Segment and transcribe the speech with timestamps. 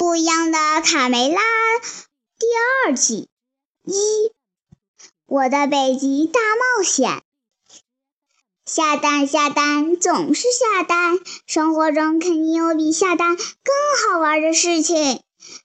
[0.00, 1.42] 不一样的卡梅拉
[2.38, 2.46] 第
[2.86, 3.28] 二季
[3.84, 4.32] 一，
[5.26, 7.22] 我的北极大冒险。
[8.64, 13.44] 下蛋下蛋总是下蛋，生活中肯定有比下蛋更
[14.10, 15.20] 好玩的事情。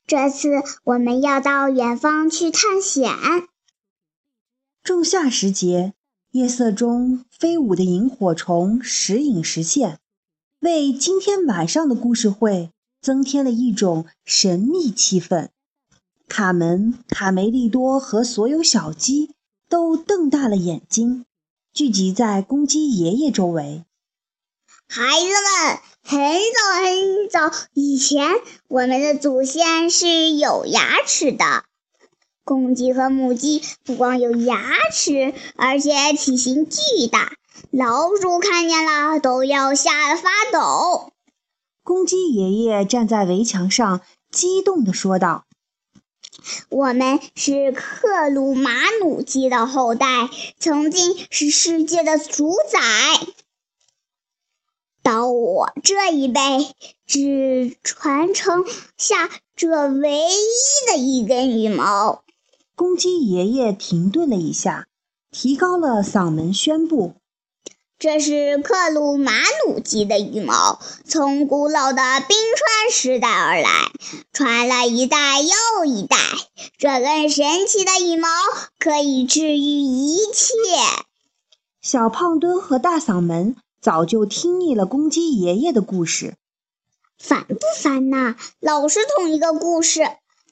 [0.05, 0.49] 这次
[0.83, 3.09] 我们要到远方去探险。
[4.83, 5.93] 仲夏时节，
[6.31, 10.01] 夜色中飞舞的萤火虫时隐时现，
[10.59, 12.71] 为今天晚上的故事会
[13.05, 15.49] 增添了一种神秘气氛。
[16.27, 19.35] 卡门、卡梅利多和所有小鸡
[19.69, 21.27] 都瞪大了眼睛。
[21.71, 23.85] 聚集在公鸡爷爷周围。
[24.87, 26.41] 孩子们，很
[27.29, 28.27] 早很早以前，
[28.67, 31.65] 我们的祖先是有牙齿的。
[32.43, 34.59] 公鸡和母鸡不光有牙
[34.91, 37.33] 齿，而且体型巨大，
[37.69, 41.11] 老鼠看见了都要吓得发抖。
[41.85, 45.45] 公鸡爷爷站在围墙上，激动地说道。
[46.69, 48.71] 我们是克鲁马
[49.03, 52.79] 努鸡的后代，曾经是世界的主宰。
[55.03, 56.41] 到我这一辈，
[57.05, 58.65] 只传承
[58.97, 62.23] 下这唯一的一根羽毛。
[62.75, 64.87] 公鸡爷爷停顿了一下，
[65.29, 67.13] 提高了嗓门宣布。
[68.05, 69.31] 这是克鲁马
[69.65, 73.91] 努鸡的羽毛，从古老的冰川时代而来，
[74.31, 76.15] 传了一代又一代。
[76.77, 78.27] 这根神奇的羽毛
[78.77, 80.53] 可以治愈一切。
[81.81, 86.35] 小胖墩和大嗓门早就听腻了公鸡爷爷的故事，
[87.17, 88.35] 烦不烦呐？
[88.59, 90.01] 老是同一个故事，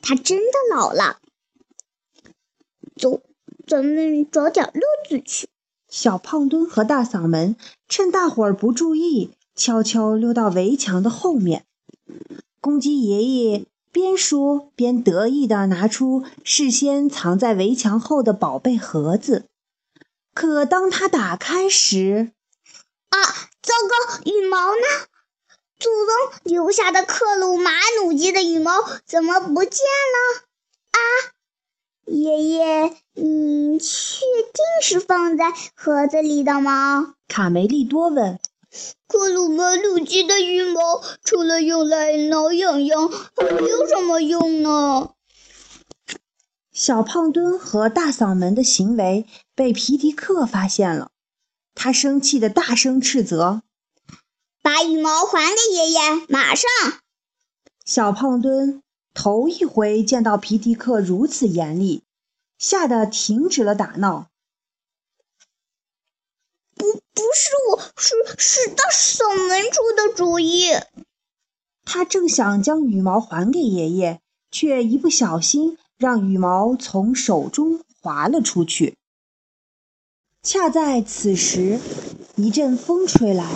[0.01, 1.19] 他真的老了。
[2.99, 3.21] 走，
[3.67, 5.49] 咱们找点乐子去。
[5.93, 7.55] 小胖墩和大嗓门
[7.87, 11.67] 趁大伙儿不注意，悄悄溜到围墙的后面。
[12.59, 19.45] 公鸡爷爷边说边得意地拿出事先藏在围墙后的宝贝盒子。
[20.33, 22.31] 可当他打开时，
[23.09, 23.19] 啊，
[23.61, 24.19] 糟糕！
[24.25, 24.87] 羽毛呢？
[25.77, 27.69] 祖宗留下的克鲁马
[28.01, 28.71] 努鸡的羽毛
[29.05, 30.41] 怎么不见了？
[30.89, 30.97] 啊！
[32.05, 37.15] 爷爷，你确定是放在盒子里的吗？
[37.27, 38.39] 卡梅利多问。
[39.07, 45.11] 克鲁马努鸡的羽毛除了用来挠痒痒，还有什么用呢？
[46.71, 51.11] 小胖墩和大嗓门的行为被皮迪克发现了，
[51.75, 53.61] 他生气的大声斥责
[54.63, 56.67] ：“把羽毛还给爷爷，马上！”
[57.85, 58.81] 小胖墩。
[59.13, 62.03] 头一回见到皮迪克如此严厉，
[62.57, 64.27] 吓得停止了打闹。
[66.75, 70.71] 不，不是我，是是大嗓门出的主意。
[71.85, 74.19] 他正想将羽毛还给爷爷，
[74.49, 78.97] 却一不小心让羽毛从手中滑了出去。
[80.41, 81.79] 恰在此时，
[82.35, 83.49] 一阵风吹来，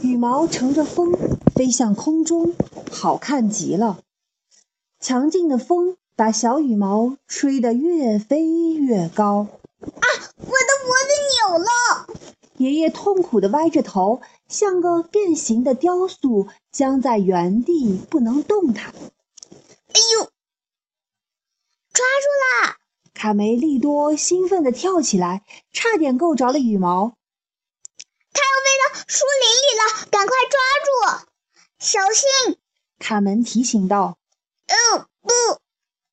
[0.00, 1.12] 羽毛乘着风
[1.54, 2.54] 飞向空中，
[2.90, 4.00] 好看极了。
[5.04, 9.48] 强劲的风把小羽毛吹得越飞越高。
[9.82, 10.06] 啊！
[10.38, 11.68] 我的脖子扭了！
[12.56, 18.94] 爷爷痛苦地歪着头，像个变形的雕塑，僵在原地不能动弹。
[18.94, 20.24] 哎呦！
[21.92, 22.78] 抓住啦！
[23.12, 27.14] 卡梅利多兴奋地跳起来，差点够着了羽毛。
[28.32, 31.26] 它要飞到树林里了，赶快抓住！
[31.78, 32.56] 小心！
[32.98, 34.16] 卡门提醒道。
[34.68, 35.30] 哦不！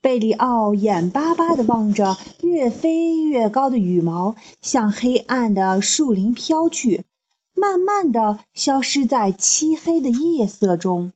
[0.01, 7.05] 贝里奥眼巴巴地望着越飞越高的羽毛，向黑暗的树林飘去，
[7.53, 11.13] 慢慢地消失在漆黑的夜色中。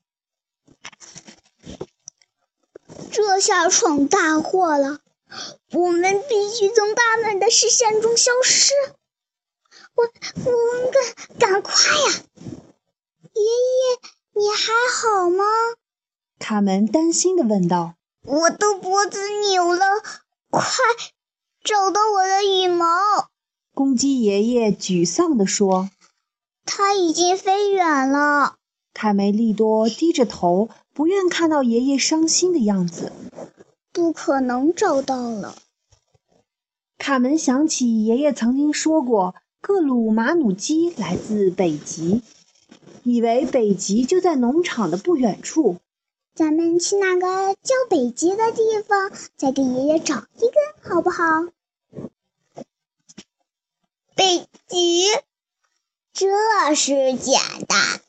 [3.12, 5.00] 这下闯大祸了！
[5.74, 8.72] 我们必须从他们的视线中消失。
[9.96, 10.92] 我，我们
[11.40, 12.24] 赶赶快呀
[13.34, 13.42] 爷，
[14.34, 15.44] 你还好吗？
[16.48, 19.18] 卡门担心地问道：“我的脖子
[19.50, 19.84] 扭了，
[20.52, 20.62] 快
[21.64, 22.86] 找到我的羽毛！”
[23.74, 25.90] 公鸡爷爷沮丧地说
[26.64, 28.58] ：“它已经飞远了。”
[28.94, 33.12] 卡梅利多低着头，不愿看到爷爷伤心的样子。
[33.92, 35.56] “不可能找到了。”
[37.00, 42.22] 卡门想起爷爷曾经说过，克鲁马努鸡来自北极，
[43.02, 45.78] 以为北极就在农场的不远处。
[46.36, 50.54] 咱们去那个叫北极的地方，再给爷爷找一根，
[50.84, 51.24] 好不好？
[54.16, 55.06] 北极，
[56.12, 57.40] 这是简
[57.70, 58.02] 单。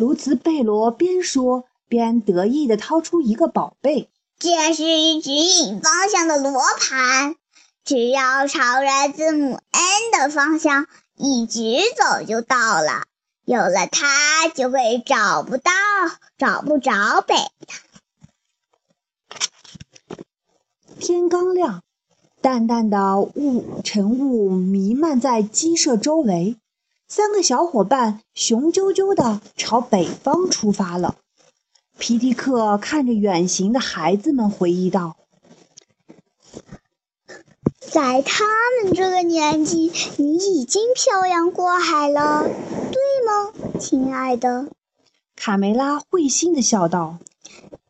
[0.00, 4.10] 卢茨贝罗边说边得意地掏出一个宝贝。
[4.40, 7.36] 这是一指引方向的罗盘，
[7.84, 11.60] 只要朝着字母 N 的方向一直
[11.96, 13.07] 走就到了。
[13.48, 15.70] 有了它，就会找不到、
[16.36, 17.34] 找不着北
[21.00, 21.82] 天刚亮，
[22.42, 26.58] 淡淡的雾晨雾弥漫在鸡舍周围。
[27.08, 31.16] 三个小伙伴雄赳赳地朝北方出发了。
[31.96, 35.16] 皮迪克看着远行的孩子们，回忆道
[37.90, 38.44] ：“在他
[38.82, 44.68] 们这个年纪，你已经漂洋过海了，对吗，亲爱的？”
[45.34, 47.18] 卡梅拉会心地笑道：“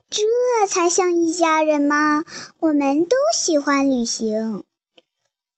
[0.08, 0.22] 这
[0.68, 2.24] 才像一家人嘛！
[2.60, 4.62] 我们都喜欢旅行。”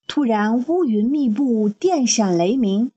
[0.08, 2.90] 突然，乌云密布，电闪雷鸣。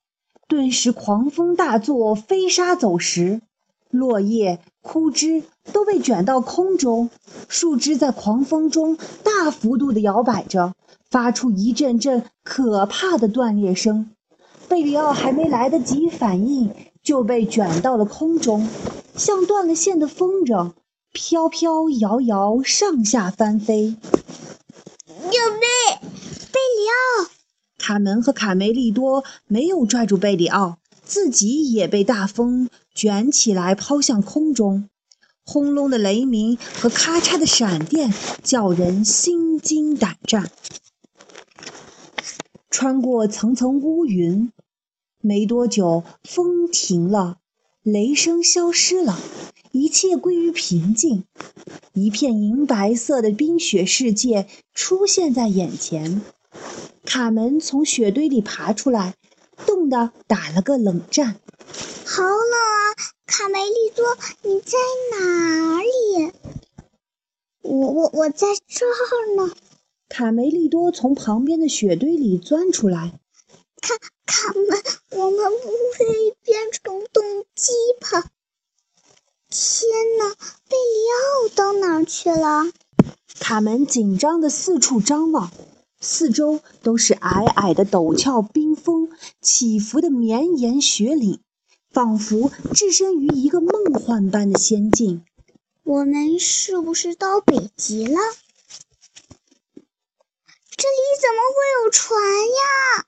[0.47, 3.41] 顿时狂风大作，飞沙走石，
[3.89, 7.09] 落叶、枯枝都被卷到空中，
[7.47, 10.73] 树枝在狂风中大幅度地摇摆着，
[11.13, 14.09] 发出一阵阵可怕的断裂声。
[14.67, 16.73] 贝里奥还没来得及反应，
[17.03, 18.67] 就被卷到了空中，
[19.15, 20.71] 像断了线的风筝，
[21.11, 23.95] 飘飘摇摇，上下翻飞。
[25.05, 26.09] 救命！
[26.51, 27.29] 贝里奥！
[27.77, 34.89] 卡门和卡梅利多没有拽住贝里奥，自己也被大风卷起来，抛向空中。
[35.45, 38.11] 轰隆的雷鸣和咔嚓的闪电
[38.41, 40.49] 叫人心惊胆战。
[42.83, 44.51] 穿过层层乌云，
[45.21, 47.37] 没多久，风停了，
[47.81, 49.17] 雷声消失了，
[49.71, 51.23] 一切归于平静。
[51.93, 56.21] 一片银白色的冰雪世界出现在眼前。
[57.05, 59.15] 卡门从雪堆里爬出来，
[59.65, 61.39] 冻得打了个冷战。
[62.05, 62.99] 好冷啊！
[63.25, 64.05] 卡梅利多，
[64.41, 64.77] 你在
[65.17, 66.33] 哪里？
[67.61, 69.53] 我我我在这儿呢。
[70.15, 73.19] 卡梅利多从旁边的雪堆里钻出来。
[73.81, 73.95] 卡
[74.27, 74.79] 卡门，
[75.09, 77.23] 我们不会变成冻
[77.55, 78.29] 鸡吧？
[79.49, 79.89] 天
[80.19, 80.29] 哪！
[80.69, 82.71] 贝里奥到哪儿去了？
[83.39, 85.51] 卡门紧张的四处张望。
[85.99, 89.09] 四周都是矮矮的陡峭冰峰，
[89.41, 91.39] 起伏的绵延雪岭，
[91.89, 95.25] 仿佛置身于一个梦幻般的仙境。
[95.83, 98.19] 我们是不是到北极了？
[100.75, 103.05] 这里怎么会有船呀？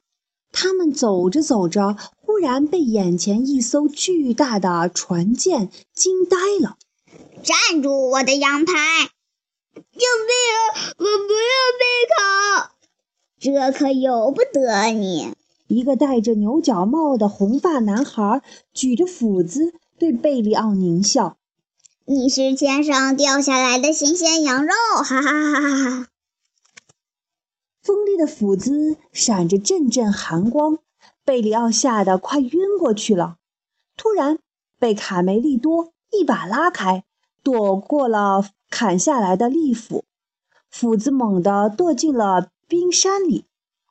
[0.51, 6.77] 他们走着走着，忽然被眼前一艘巨大的船舰惊呆了。
[7.43, 8.73] 站住，我的羊排！
[9.75, 10.93] 救命啊！
[10.97, 11.83] 我不要被
[12.15, 12.71] 烤！
[13.39, 15.33] 这可由不得你！
[15.67, 18.41] 一个戴着牛角帽的红发男孩
[18.73, 21.37] 举着斧子对贝利奥狞笑
[22.05, 24.73] ：“你是天上掉下来的新鲜羊肉！”
[25.03, 26.07] 哈哈哈哈哈！
[27.85, 30.79] 锋利的斧子闪着阵阵寒光，
[31.23, 33.37] 贝里奥吓得快晕过去了。
[33.95, 34.39] 突然
[34.79, 37.03] 被卡梅利多一把拉开，
[37.43, 40.03] 躲过了砍下来的利斧，
[40.71, 42.49] 斧子猛地剁进了。
[42.67, 43.45] 冰山里，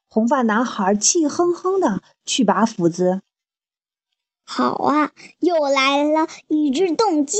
[0.09, 3.23] 红发男孩气哼哼的去拔斧子。
[4.43, 7.39] 好啊，又来了一只冻鸡，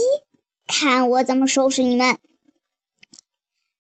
[0.69, 2.17] 看我怎么收拾你们！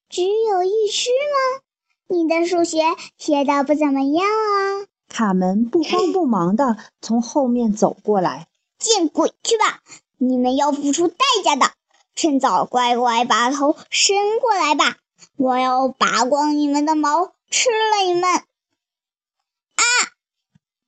[0.09, 1.64] 只有一只吗？
[2.07, 2.81] 你的数学
[3.17, 4.87] 学的不怎么样啊！
[5.09, 8.49] 卡门不慌不忙的从后面走过来。
[8.79, 9.81] 见鬼去吧！
[10.19, 11.73] 你们要付出代价的！
[12.15, 14.99] 趁早乖乖把头伸过来吧！
[15.37, 17.33] 我要拔光你们的毛！
[17.49, 18.31] 吃了你们！
[18.31, 19.83] 啊！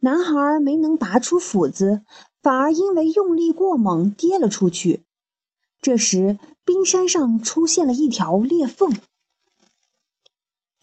[0.01, 2.03] 男孩没能拔出斧子，
[2.43, 5.05] 反而因为用力过猛跌了出去。
[5.81, 8.95] 这时，冰山上出现了一条裂缝，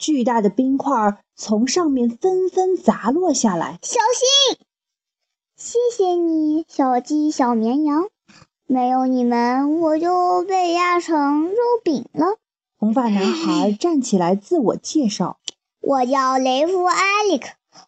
[0.04, 3.80] 巨大的冰块从上面纷纷砸落下来。
[3.82, 4.58] 小心！
[5.56, 8.10] 谢谢你，小鸡、小绵羊，
[8.68, 11.56] 没有你们，我就被压成肉
[11.86, 12.38] 饼了。
[12.78, 15.38] 红发男孩站起来自我介绍。
[15.80, 17.48] 我叫雷夫·艾利克，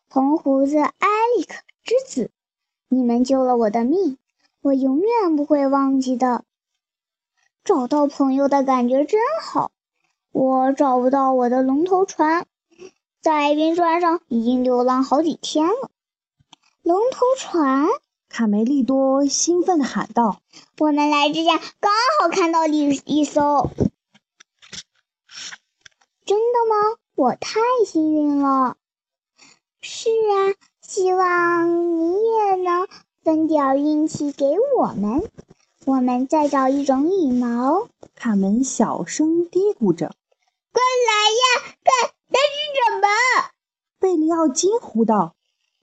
[0.10, 2.32] 红胡子艾利克之子。
[2.88, 4.18] 你们救了我的命，
[4.62, 6.46] 我永远不会忘记的。
[7.66, 9.72] 找到朋友的感觉真好。
[10.36, 12.46] 我找不到我的龙头船，
[13.22, 15.90] 在冰川上已经流浪好几天了。
[16.82, 17.88] 龙头船！
[18.28, 20.42] 卡梅利多兴奋地喊道
[20.78, 21.90] ：“我们来之前刚
[22.20, 23.70] 好看到一一艘。”
[26.26, 26.98] 真的吗？
[27.16, 28.76] 我太幸运了，
[29.80, 30.52] 是啊，
[30.82, 32.90] 希望你也能
[33.24, 34.46] 分点运气给
[34.78, 35.32] 我们。
[35.86, 37.88] 我们再找一种羽毛。
[38.16, 40.12] 卡门小声嘀咕着。
[40.76, 43.08] “快来呀，看那是什么？”
[43.98, 45.36] 贝利奥惊呼道。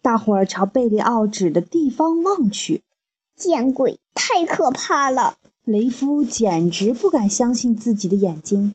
[0.02, 2.82] 大伙儿朝贝利奥指的地方望去，
[3.34, 5.36] 见鬼，太可怕了！
[5.64, 8.74] 雷夫简直不敢相信自己的眼睛。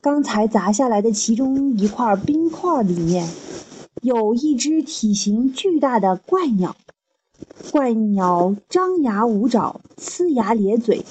[0.00, 3.28] 刚才砸下来的其中一块冰块里面，
[4.00, 6.74] 有一只体型巨大的怪鸟。
[7.70, 11.04] 怪鸟张牙舞爪，呲牙咧嘴，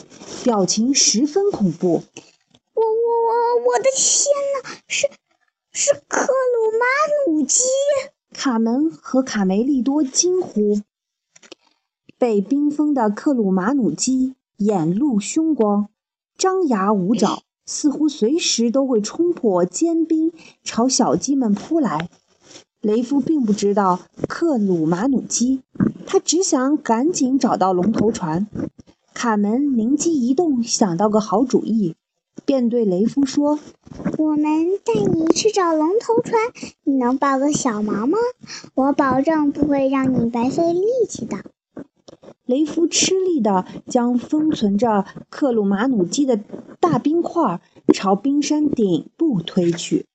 [0.43, 2.03] 表情十分恐怖。
[2.81, 2.93] 我我
[3.27, 4.71] 我我的天哪！
[4.87, 5.07] 是
[5.71, 7.61] 是克鲁马努基！
[8.33, 10.81] 卡门和卡梅利多惊呼
[12.17, 15.89] ：“被冰封的克鲁马努基眼露凶光，
[16.35, 20.33] 张牙舞爪，似乎随时都会冲破坚冰
[20.63, 22.09] 朝小鸡们扑来。”
[22.81, 25.61] 雷夫并不知道克鲁马努基，
[26.07, 28.47] 他只想赶紧找到龙头船。
[29.13, 31.95] 卡门灵机一动，想到个好主意。
[32.45, 33.59] 便对雷夫说
[34.17, 36.39] ：“我们带你去找龙头船，
[36.83, 38.17] 你能帮个小忙吗？
[38.75, 41.37] 我保证不会让你白费力气的。”
[42.45, 46.39] 雷夫吃力地将封存着克鲁马努基的
[46.81, 47.61] 大冰块
[47.93, 50.05] 朝冰山顶部推去。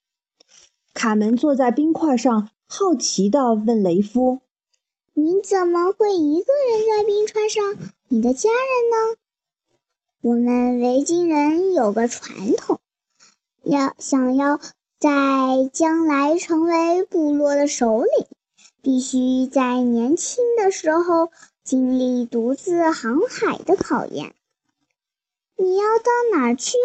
[0.93, 4.39] 卡门坐在冰块上，好奇地问雷夫
[5.15, 7.63] ：“你怎么会一个人在冰川上？
[8.09, 9.17] 你的家人呢？”
[10.21, 12.79] 我们维京人有个传统，
[13.63, 14.59] 要想要
[14.99, 18.25] 在将来成为部落的首领，
[18.81, 21.29] 必须在年轻的时候
[21.63, 24.33] 经历独自航海的考验。
[25.55, 26.77] 你要到哪儿去？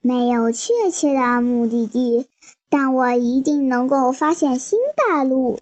[0.00, 2.28] 没有确切的目的地，
[2.68, 5.58] 但我一定能够发现新大陆。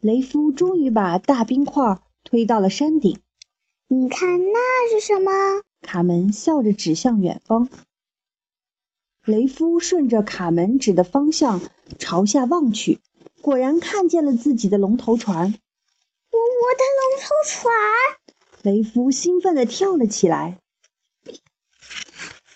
[0.00, 3.20] 雷夫终于把大冰块推到了山顶。
[3.86, 5.30] 你看，那是什么？
[5.84, 7.68] 卡门笑着指向远方，
[9.24, 11.60] 雷夫顺着卡门指的方向
[11.98, 12.98] 朝下望去，
[13.42, 15.38] 果然看见了自己的龙头船。
[15.38, 17.72] 我我的龙头船！
[18.62, 20.58] 雷夫兴奋地跳了起来。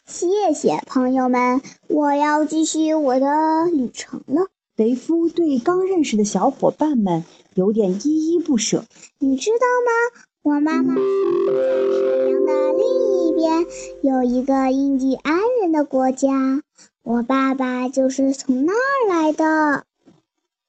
[0.06, 4.48] 谢谢朋友们，我要继续我的旅程了。
[4.74, 8.84] 雷夫对刚认识的小伙伴们有点依依不舍。
[9.18, 10.27] 你知道吗？
[10.42, 13.66] 我妈妈在山的另一边
[14.02, 16.62] 有一个印第安人的国家，
[17.02, 19.84] 我爸爸就是从那儿来的。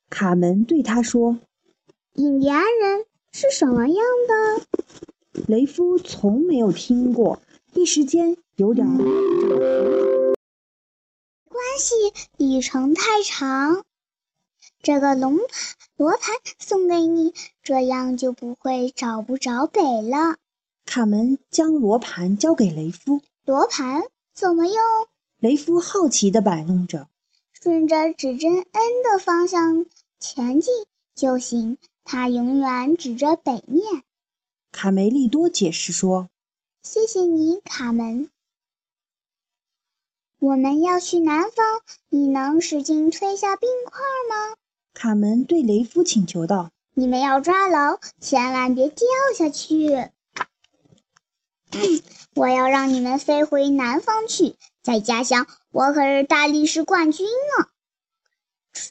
[0.09, 1.37] 卡门对他说
[2.15, 4.65] ：“印第安人是什么样的？”
[5.47, 7.39] 雷夫从没有听过，
[7.73, 9.07] 一时间有点关
[11.77, 11.93] 系，
[12.37, 13.83] 里程太长。
[14.81, 15.45] 这个龙盘
[15.97, 20.37] 罗盘送给你，这样就不会找不着北了。
[20.85, 23.21] 卡门将罗盘交给雷夫。
[23.43, 24.75] 罗盘怎么用？
[25.39, 27.09] 雷夫好奇地摆弄着。
[27.51, 29.85] 顺着指针 N 的方向
[30.19, 30.73] 前进
[31.13, 34.03] 就行，它永远指着北面。
[34.71, 36.29] 卡梅利多解释说
[36.83, 38.29] ：“谢谢你，卡门。
[40.39, 44.55] 我们要去南方，你能使劲推下冰块吗？”
[45.01, 50.09] 卡门对雷夫请求道：“你们要抓牢，千万别掉下去！
[52.35, 57.69] 我要让你们飞回南方去，在家乡我可是大力士冠军呢！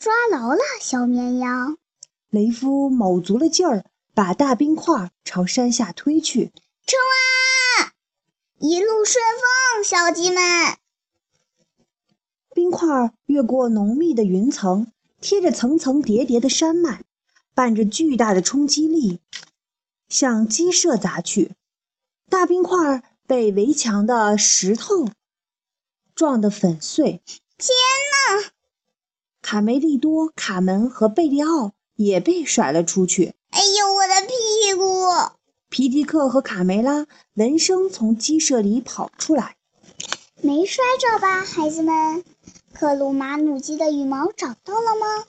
[0.00, 1.76] 抓牢了，小绵羊！”
[2.30, 3.84] 雷夫卯足了劲儿，
[4.14, 6.52] 把大冰块朝山下推去。
[6.86, 6.98] 冲
[7.82, 7.92] 啊！
[8.60, 9.22] 一路顺
[9.74, 10.40] 风，小鸡们！
[12.54, 14.90] 冰块越过浓密的云层。
[15.20, 17.02] 贴着层层叠叠的山脉，
[17.54, 19.20] 伴着巨大的冲击力，
[20.08, 21.52] 向鸡舍砸去。
[22.30, 25.08] 大冰块被围墙的石头
[26.14, 27.22] 撞得粉碎。
[27.56, 27.74] 天
[28.38, 28.52] 哪！
[29.42, 33.34] 卡梅利多、卡门和贝利奥也被甩了出去。
[33.50, 35.34] 哎呦，我的屁股！
[35.70, 39.56] 皮迪克和卡梅拉闻声从鸡舍里跑出来。
[40.40, 42.24] 没摔着吧，孩子们？
[42.78, 45.26] 克鲁马努基的羽毛找到了吗？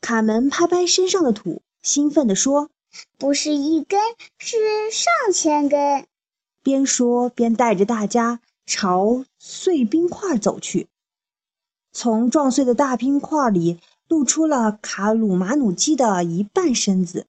[0.00, 2.70] 卡门拍拍身上的土，兴奋地说
[3.18, 4.00] ：“不是一根，
[4.38, 4.56] 是
[4.90, 6.06] 上千根。”
[6.64, 10.88] 边说边带着大家朝碎冰块走去。
[11.92, 13.78] 从撞碎的大冰块里
[14.08, 17.26] 露出了卡鲁马努基的一半身子。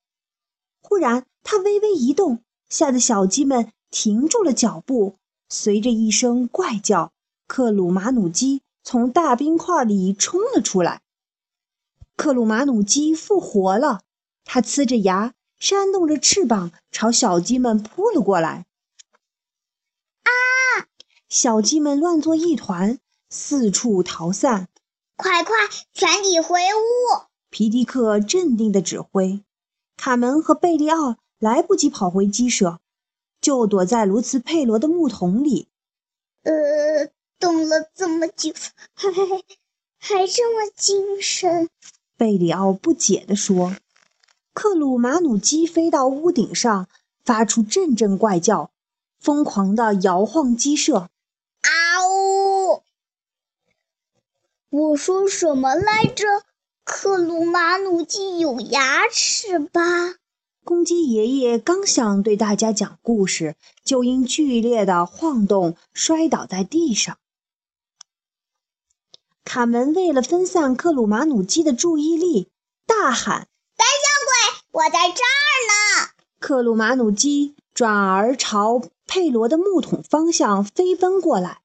[0.82, 2.40] 忽然，他微微一动，
[2.70, 5.16] 吓得小鸡们停住了脚步。
[5.50, 7.12] 随着一声怪叫。
[7.48, 11.02] 克鲁马努基从大冰块里冲了出来。
[12.16, 14.02] 克鲁马努基复活了，
[14.44, 18.66] 它呲着牙，扇动着翅膀，朝小鸡们扑了过来。
[20.24, 20.30] 啊
[21.30, 23.00] 小鸡们乱作一团，
[23.30, 24.68] 四处逃散。
[25.16, 25.56] 快快，
[25.94, 27.28] 全体回屋！
[27.50, 29.44] 皮迪克镇定地指挥。
[29.96, 32.80] 卡门和贝利奥来不及跑回鸡舍，
[33.42, 35.70] 就躲在卢茨佩罗的木桶里。
[36.44, 38.54] 呃，冻了这么久，
[38.94, 39.10] 还
[40.00, 41.70] 还这么精神。
[42.18, 43.76] 贝里奥不解地说。
[44.54, 46.88] 克鲁马努鸡飞到屋顶上，
[47.24, 48.72] 发出阵阵怪叫，
[49.20, 51.10] 疯狂地摇晃鸡舍。
[51.62, 52.82] 啊呜！
[54.70, 56.26] 我说什么来着？
[56.84, 60.16] 克鲁马努鸡有牙齿吧？
[60.64, 67.20] 公鸡爷爷刚想对大家讲故事，就因剧烈的晃动摔倒在地上。
[69.48, 72.50] 卡门为了分散克鲁马努基的注意力，
[72.86, 73.48] 大喊。
[73.78, 76.10] 胆小鬼我在这儿呢！
[76.38, 81.62] 克鲁马努基转而朝佩罗的木桶方向飞奔过来，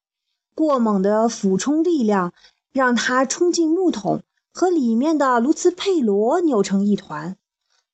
[0.54, 2.32] 过猛的俯冲力量
[2.70, 4.22] 让他冲进木桶，
[4.54, 7.36] 和里面的卢茨佩罗扭成一团。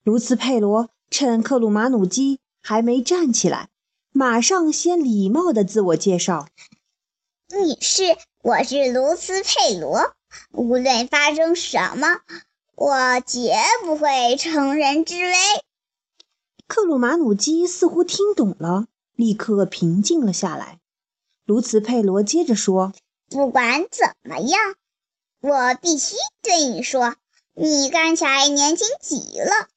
[0.05, 3.71] 卢茨佩罗趁克鲁马努基还没站起来，
[4.13, 6.47] 马上先礼貌地自我介绍
[7.49, 10.15] ：“你是，我是卢茨佩罗。
[10.53, 12.21] 无论发生什么。”
[12.81, 15.35] 我绝不会乘人之危。
[16.69, 20.79] 克鲁马努基似乎听懂了，立刻平静了下来。
[21.45, 22.93] 卢茨佩罗接着说
[23.29, 24.77] ：“不管怎么样，
[25.41, 27.17] 我必须对你说，
[27.55, 29.69] 你看起来年轻极了。”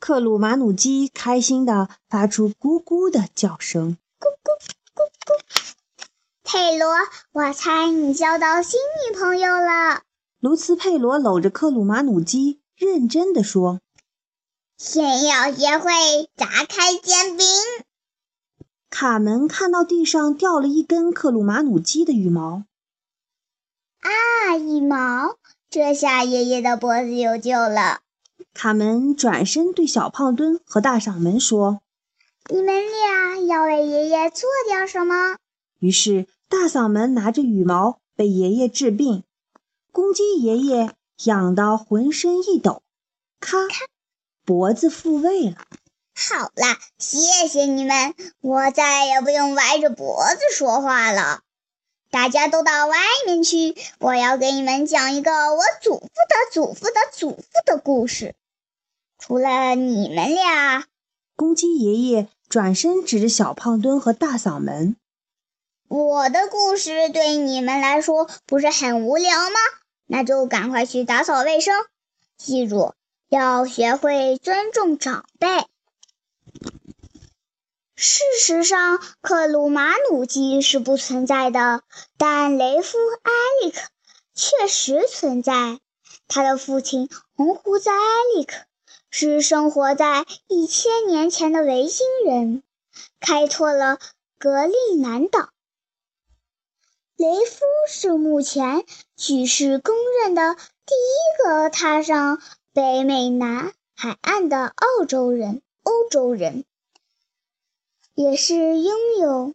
[0.00, 4.50] 克鲁马努基开心地发出咕咕的叫声：“咕咕
[4.96, 5.76] 咕咕。”
[6.46, 6.88] 佩罗，
[7.32, 10.02] 我猜你交到新女朋友了。
[10.38, 13.80] 卢茨佩罗搂着克鲁马努基，认真地说
[14.78, 15.90] ：“先要学会
[16.36, 17.44] 砸开煎饼。”
[18.90, 22.62] 卡门看到地上掉了一根克鲁马努基的羽毛，
[23.98, 25.38] 啊，羽毛！
[25.68, 27.98] 这下爷爷的脖子有救了。
[28.54, 31.80] 卡门转身对小胖墩和大嗓门说
[32.48, 35.38] ：“你们俩要为爷爷做点什么？”
[35.80, 39.24] 于是大嗓门拿着羽毛为爷爷治病。
[39.92, 42.82] 公鸡爷爷痒得浑身一抖，
[43.40, 43.56] 咔，
[44.44, 45.56] 脖子复位了。
[46.14, 51.40] 好啦，谢谢你们，我再也不用歪着脖子说话了。
[52.10, 58.34] 大家都到外面去，我要给你们讲一个我祖父的祖父的祖父的故事。
[59.18, 60.86] 除了你们俩，
[61.34, 64.96] 公鸡爷爷转身指着小胖墩和大嗓门
[65.88, 69.56] ：“我的故事对你们来说不是很无聊吗？”
[70.08, 71.84] 那就赶快去打扫卫生，
[72.36, 72.94] 记住
[73.28, 75.48] 要学会尊重长辈。
[77.96, 81.82] 事实上，克鲁马努基是不存在的，
[82.18, 83.80] 但雷夫埃利克
[84.34, 85.80] 确实存在。
[86.28, 87.96] 他的父亲红胡子埃
[88.34, 88.54] 利克
[89.10, 92.62] 是生活在一千年前的维京人，
[93.18, 93.98] 开拓了
[94.38, 95.48] 格陵兰岛。
[97.16, 98.84] 雷夫是目前
[99.16, 102.42] 举世公认的第一个踏上
[102.74, 106.66] 北美南海岸的澳洲人、欧洲人，
[108.14, 109.54] 也是拥有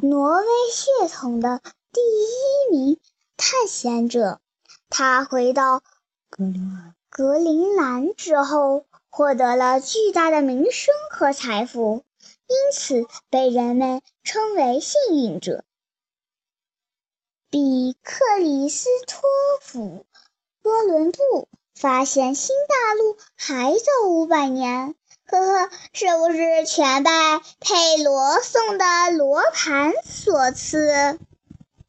[0.00, 1.60] 挪威血统的
[1.92, 2.98] 第一名
[3.36, 4.40] 探险者。
[4.88, 5.82] 他回到
[6.30, 12.02] 格陵兰格陵兰之后，获得了巨大的名声和财富，
[12.46, 15.64] 因此被人们称为幸运者。
[17.54, 19.22] 比克里斯托
[19.62, 19.78] 弗·
[20.64, 27.10] 哥伦布发现新大陆还早五百年，呵呵，是不是全拜
[27.60, 28.84] 佩罗送的
[29.16, 31.16] 罗盘所赐？